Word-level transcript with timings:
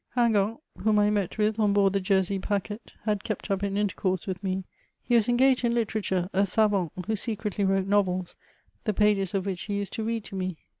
Hingant, 0.17 0.61
whom 0.79 0.97
I 0.97 1.11
met 1.11 1.37
with 1.37 1.59
on 1.59 1.73
board 1.73 1.93
the 1.93 1.99
Jersey 1.99 2.39
packet, 2.39 2.93
had 3.03 3.23
kept 3.23 3.51
up 3.51 3.61
an 3.61 3.77
intercourse 3.77 4.25
with 4.25 4.43
me. 4.43 4.63
He 5.03 5.13
was 5.13 5.29
engaged 5.29 5.63
in 5.63 5.75
literature, 5.75 6.27
a 6.33 6.41
savanfy 6.47 7.05
who 7.05 7.15
secretly 7.15 7.65
wrote 7.65 7.85
novels, 7.85 8.35
the 8.85 8.95
pages 8.95 9.35
of 9.35 9.45
which 9.45 9.61
he 9.65 9.75
used 9.75 9.93
toread 9.93 10.23
to 10.23 10.35
me. 10.35 10.57